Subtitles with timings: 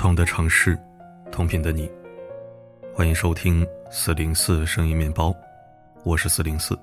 [0.00, 0.78] 同的城市，
[1.30, 1.86] 同频的你，
[2.94, 5.30] 欢迎收听四零四声音面包，
[6.04, 6.74] 我是四零四。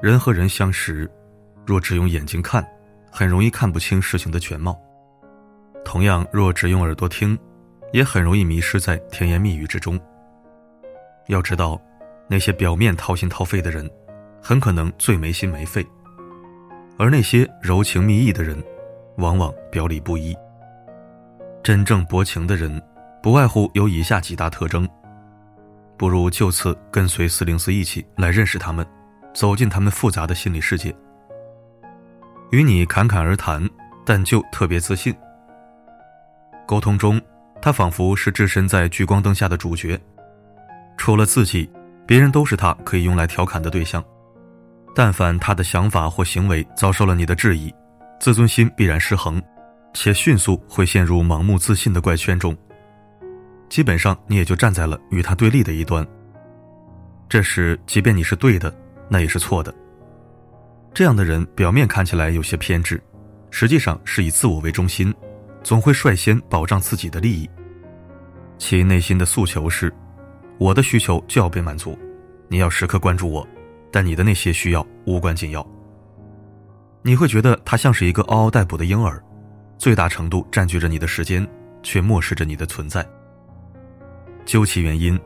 [0.00, 1.06] 人和人相识，
[1.66, 2.66] 若只用眼睛看，
[3.10, 4.72] 很容易看不清事情的全貌；
[5.84, 7.38] 同样，若只用耳朵听，
[7.92, 10.00] 也很容易迷失在甜言蜜语之中。
[11.26, 11.78] 要知道，
[12.26, 13.86] 那些表面掏心掏肺的人，
[14.40, 15.82] 很可能最没心没肺；
[16.96, 18.56] 而那些柔情蜜意的人，
[19.18, 20.34] 往往表里不一。
[21.64, 22.78] 真正薄情的人，
[23.22, 24.86] 不外乎有以下几大特征。
[25.96, 28.86] 不如就此跟随四零四一起来认识他们，
[29.32, 30.94] 走进他们复杂的心理世界。
[32.50, 33.66] 与你侃侃而谈，
[34.04, 35.14] 但就特别自信。
[36.66, 37.18] 沟通中，
[37.62, 39.98] 他仿佛是置身在聚光灯下的主角，
[40.98, 41.70] 除了自己，
[42.06, 44.04] 别人都是他可以用来调侃的对象。
[44.94, 47.74] 但凡他的想法或行为遭受了你的质疑，
[48.20, 49.42] 自尊心必然失衡。
[49.94, 52.54] 且迅速会陷入盲目自信的怪圈中，
[53.68, 56.06] 基本上你也就站在了与他对立的一端。
[57.28, 58.74] 这时，即便你是对的，
[59.08, 59.72] 那也是错的。
[60.92, 63.02] 这样的人表面看起来有些偏执，
[63.50, 65.14] 实际上是以自我为中心，
[65.62, 67.48] 总会率先保障自己的利益。
[68.58, 69.92] 其内心的诉求是：
[70.58, 71.98] 我的需求就要被满足，
[72.48, 73.46] 你要时刻关注我，
[73.90, 75.66] 但你的那些需要无关紧要。
[77.02, 79.22] 你会觉得他像是一个嗷嗷待哺的婴儿。
[79.78, 81.46] 最大程度占据着你的时间，
[81.82, 83.06] 却漠视着你的存在。
[84.44, 85.18] 究其原因，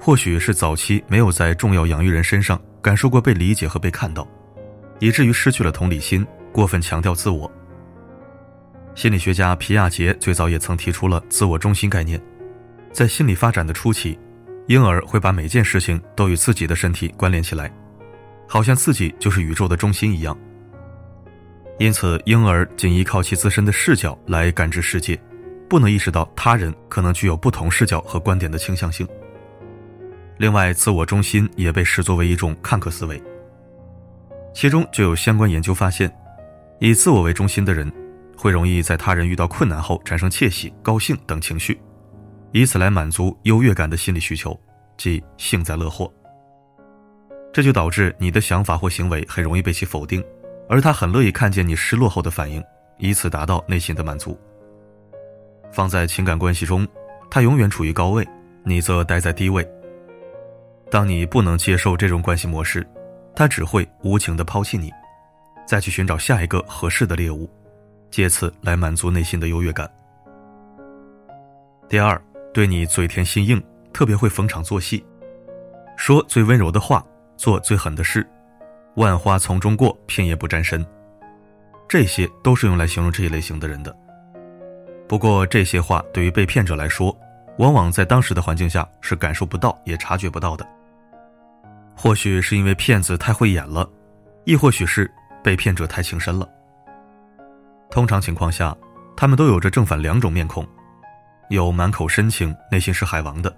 [0.00, 4.26] 或许是早期没有在重要养育人身上感受过被理解和被看到，
[4.98, 7.50] 以至于失去了同理心，过分强调自我。
[8.94, 12.20] 心理学家皮亚杰最早也曾提出了自我中心概念，
[12.92, 14.18] 在心理发展的初期，
[14.68, 17.72] 婴儿会把每件事情都与自己的身体关联起来，
[18.46, 20.38] 好像自己就是宇宙的中心一样。
[21.78, 25.20] 因此，婴儿仅依靠其自身的视角来感知世界，
[25.68, 29.06] 不能意识到他人可能具有不同视角和观点的倾向性。
[30.38, 33.20] 另外，自我中心也被视作为一种看客思维。
[34.52, 36.08] 其中就有相关研究发现，
[36.78, 37.92] 以自我为中心的人，
[38.36, 41.80] 会容易在他人遇到困难后产生窃喜、高兴等情绪，
[42.52, 44.56] 以此来满足优越感的心理需求，
[44.96, 46.12] 即幸灾乐祸。
[47.52, 50.22] 这就导致你的想法或行为很容易被其否定。
[50.68, 52.62] 而他很乐意看见你失落后的反应，
[52.98, 54.38] 以此达到内心的满足。
[55.70, 56.86] 放在情感关系中，
[57.30, 58.26] 他永远处于高位，
[58.62, 59.68] 你则待在低位。
[60.90, 62.86] 当你不能接受这种关系模式，
[63.34, 64.92] 他只会无情的抛弃你，
[65.66, 67.50] 再去寻找下一个合适的猎物，
[68.10, 69.90] 借此来满足内心的优越感。
[71.88, 72.20] 第二，
[72.52, 75.04] 对你嘴甜心硬，特别会逢场作戏，
[75.96, 77.04] 说最温柔的话，
[77.36, 78.26] 做最狠的事。
[78.96, 80.84] 万花丛中过，片叶不沾身。
[81.88, 83.94] 这些都是用来形容这一类型的人的。
[85.08, 87.16] 不过，这些话对于被骗者来说，
[87.58, 90.66] 往往在当时的环境下是感受不到、也察觉不到的。
[91.96, 93.88] 或许是因为骗子太会演了，
[94.44, 95.10] 亦或许是
[95.42, 96.48] 被骗者太情深了。
[97.90, 98.76] 通常情况下，
[99.16, 100.66] 他们都有着正反两种面孔，
[101.50, 103.54] 有满口深情、内心是海王的，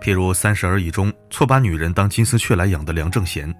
[0.00, 3.54] 譬如《三十而已》中错把女人当金丝雀来养的梁正贤。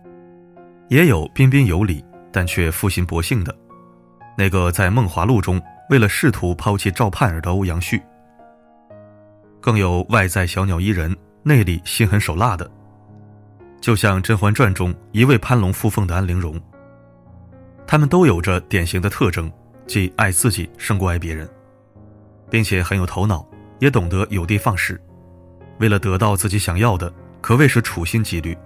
[0.89, 3.55] 也有彬彬有礼但却负心薄幸的，
[4.39, 5.61] 那个在《梦华录》中
[5.91, 8.01] 为了仕途抛弃赵盼儿的欧阳旭，
[9.61, 12.71] 更有外在小鸟依人、内里心狠手辣的，
[13.81, 16.61] 就像《甄嬛传》中一位攀龙附凤的安陵容。
[17.87, 19.51] 他们都有着典型的特征，
[19.87, 21.49] 即爱自己胜过爱别人，
[22.51, 23.45] 并且很有头脑，
[23.81, 25.01] 也懂得有的放矢，
[25.79, 28.57] 为了得到自己想要的，可谓是处心积虑。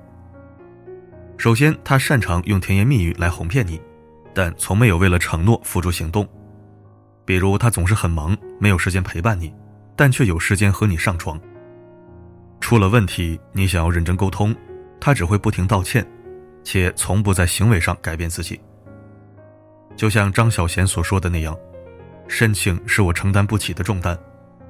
[1.41, 3.81] 首先，他擅长用甜言蜜语来哄骗你，
[4.35, 6.29] 但从没有为了承诺付诸行动。
[7.25, 9.51] 比如，他总是很忙，没有时间陪伴你，
[9.97, 11.41] 但却有时间和你上床。
[12.61, 14.55] 出了问题，你想要认真沟通，
[15.01, 16.07] 他只会不停道歉，
[16.63, 18.61] 且从不在行为上改变自己。
[19.97, 21.57] 就像张小娴所说的那样
[22.29, 24.15] ：“深情是我承担不起的重担，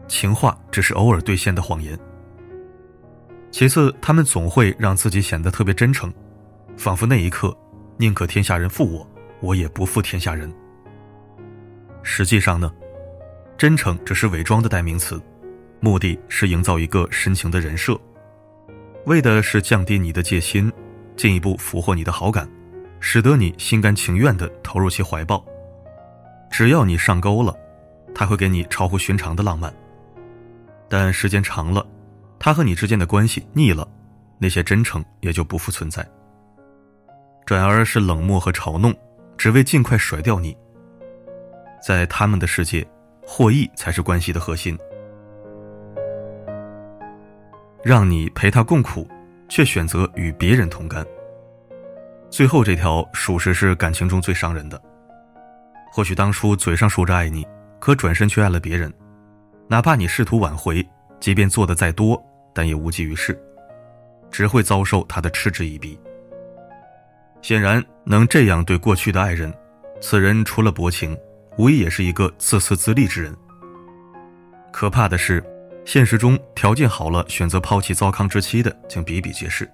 [0.07, 1.99] 情话只是偶尔兑现的谎言。”
[3.51, 6.15] 其次，他们总会让自己显得特别真诚。
[6.81, 7.55] 仿佛那一刻，
[7.99, 9.07] 宁可天下人负我，
[9.41, 10.51] 我也不负天下人。
[12.03, 12.73] 实际上呢，
[13.59, 15.21] 真诚只是伪装的代名词，
[15.79, 18.01] 目的是营造一个深情的人设，
[19.05, 20.73] 为的是降低你的戒心，
[21.17, 22.49] 进一步俘获你的好感，
[22.99, 25.45] 使得你心甘情愿地投入其怀抱。
[26.51, 27.55] 只要你上钩了，
[28.15, 29.71] 他会给你超乎寻常的浪漫。
[30.89, 31.87] 但时间长了，
[32.39, 33.87] 他和你之间的关系腻了，
[34.39, 36.03] 那些真诚也就不复存在。
[37.45, 38.95] 转而是冷漠和嘲弄，
[39.37, 40.57] 只为尽快甩掉你。
[41.85, 42.87] 在他们的世界，
[43.23, 44.79] 获益才是关系的核心。
[47.83, 49.09] 让你陪他共苦，
[49.49, 51.05] 却选择与别人同甘。
[52.29, 54.81] 最后这条属实是感情中最伤人的。
[55.91, 57.45] 或许当初嘴上说着爱你，
[57.81, 58.93] 可转身却爱了别人，
[59.67, 60.87] 哪怕你试图挽回，
[61.19, 62.23] 即便做的再多，
[62.55, 63.37] 但也无济于事，
[64.31, 65.99] 只会遭受他的嗤之以鼻。
[67.43, 69.53] 显然，能这样对过去的爱人，
[70.01, 71.17] 此人除了薄情，
[71.57, 73.35] 无疑也是一个自私自利之人。
[74.73, 75.43] 可怕的是，
[75.85, 79.69] 现实中条件好了选择抛弃糟糠之妻的，竟比比皆是。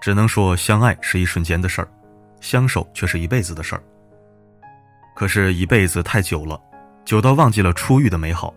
[0.00, 1.88] 只能说，相爱是一瞬间的事儿，
[2.40, 3.82] 相守却是一辈子的事儿。
[5.14, 6.60] 可是，一辈子太久了，
[7.04, 8.52] 久到忘记了初遇的美好。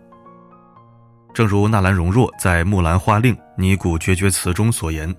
[1.32, 5.14] 正如纳兰容若在《木兰花令尼姑决绝词》中所言：“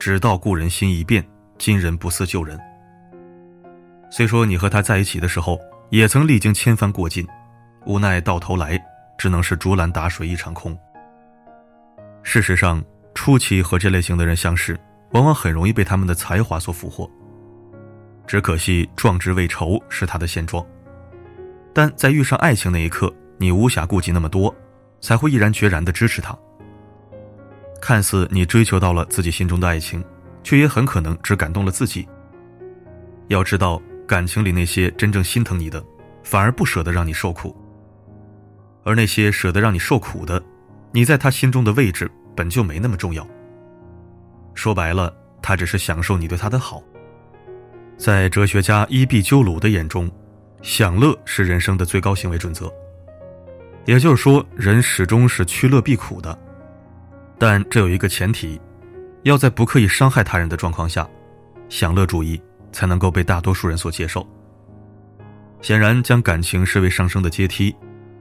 [0.00, 1.22] 只道故人心已变，
[1.58, 2.58] 今人不似旧人。”
[4.10, 5.58] 虽说你和他在一起的时候，
[5.90, 7.26] 也曾历经千帆过尽，
[7.84, 8.80] 无奈到头来，
[9.18, 10.76] 只能是竹篮打水一场空。
[12.22, 12.82] 事实上，
[13.14, 14.78] 初期和这类型的人相识。
[15.12, 17.08] 往往很容易被他们的才华所俘获。
[18.26, 20.66] 只可惜壮志未酬是他的现状，
[21.72, 24.54] 但在遇上爱情那一刻，你无暇顾及那么多，
[25.00, 26.36] 才会毅然决然地支持他。
[27.80, 30.04] 看似你追求到了自己心中的爱情，
[30.46, 32.06] 却也很可能只感动了自己。
[33.26, 35.84] 要知道，感情里那些真正心疼你的，
[36.22, 37.50] 反而不舍得让你受苦；
[38.84, 40.40] 而那些舍得让你受苦的，
[40.92, 43.26] 你在他心中的位置本就没那么重要。
[44.54, 45.12] 说白了，
[45.42, 46.80] 他只是享受你对他的好。
[47.98, 50.08] 在哲学家伊壁鸠鲁的眼中，
[50.62, 52.72] 享乐是人生的最高行为准则。
[53.84, 56.38] 也就是说，人始终是趋乐避苦的。
[57.36, 58.60] 但这有一个前提，
[59.26, 61.04] 要在不刻意伤害他人的状况下，
[61.68, 62.40] 享乐主义
[62.70, 64.24] 才能够被大多数人所接受。
[65.60, 67.74] 显然，将感情视为上升的阶梯，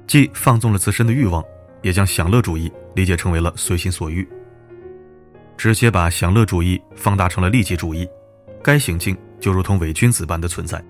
[0.08, 1.46] 既放纵了自身的欲望，
[1.84, 4.28] 也将享乐主义理解成为了随心所欲。
[5.56, 8.10] 直接把享乐主义放大成了利己主义，
[8.64, 10.84] 该行径就如同伪君子般的存在，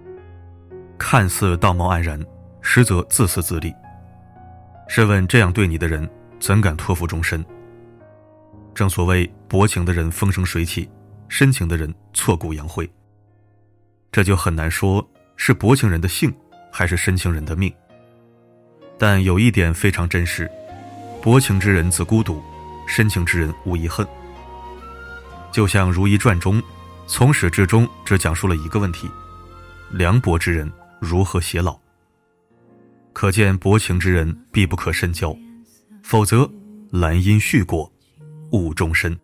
[0.98, 2.18] 看似道貌岸然，
[2.62, 3.74] 实则自私自利。
[4.88, 6.10] 试问这样对你的人，
[6.40, 7.46] 怎敢托付终身？
[8.75, 10.88] 正所谓薄情的人风生水起，
[11.30, 12.88] 深情的人挫骨扬灰。
[14.12, 15.06] 这就很难说
[15.38, 16.31] 是薄情人的性，
[16.72, 17.74] 还是深情人的命。
[19.00, 20.50] 但有一点非常真实：
[21.22, 22.44] 薄情之人自孤独，
[22.86, 24.06] 深情之人无遗恨。
[25.54, 26.62] 就像《如懿传》中，
[27.07, 29.10] 从始至终只讲述了一个问题：
[29.89, 30.69] 凉薄之人
[31.00, 31.80] 如何偕老。
[33.13, 35.33] 可见薄情之人必不可深交，
[36.04, 36.50] 否则
[36.92, 37.89] 兰因絮果，
[38.56, 39.18] 误终身。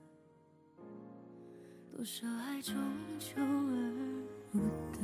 [1.96, 2.76] 多少爱终
[3.20, 3.74] 究而
[4.52, 4.60] 不
[4.94, 5.00] 得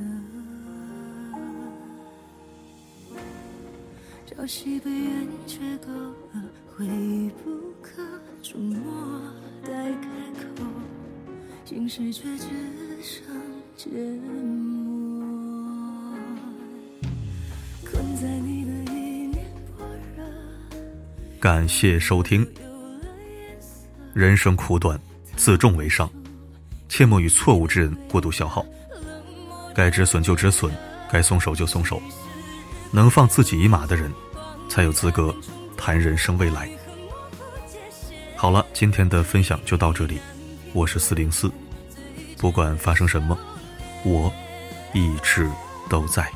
[4.26, 6.44] 朝夕悲怨却够了，
[6.76, 8.02] 回忆不可
[8.42, 9.20] 触摸，
[9.62, 10.64] 待开口。
[11.64, 12.46] 心事却只
[13.02, 13.24] 剩
[13.76, 15.24] 缄默。
[17.84, 19.44] 困在你的一面
[19.76, 19.84] 火
[20.16, 20.22] 热。
[21.40, 22.46] 感谢收听。
[24.18, 25.00] 人生苦短，
[25.36, 26.10] 自重为上，
[26.88, 28.66] 切莫与错误之人过度消耗。
[29.72, 30.74] 该止损就止损，
[31.08, 32.02] 该松手就松手。
[32.90, 34.12] 能放自己一马的人，
[34.68, 35.32] 才有资格
[35.76, 36.68] 谈人生未来。
[38.34, 40.18] 好了，今天的分享就到这里。
[40.72, 41.48] 我是四零四，
[42.38, 43.38] 不管发生什么，
[44.04, 44.32] 我
[44.94, 45.48] 一直
[45.88, 46.28] 都在。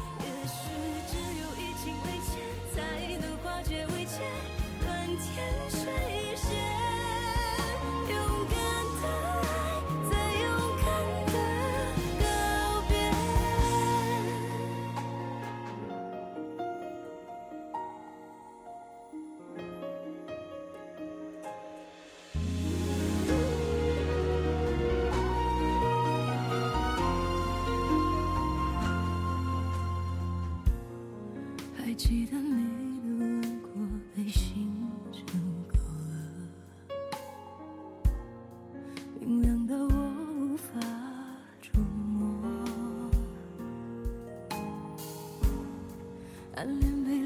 [32.05, 33.71] 记得你的轮廓
[34.17, 35.25] 被星辰
[35.69, 35.79] 勾
[36.11, 36.97] 勒，
[39.21, 39.87] 明亮到我
[40.35, 40.81] 无法
[41.61, 42.19] 触摸。
[46.57, 47.21] 暗恋被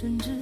[0.00, 0.39] 甚至。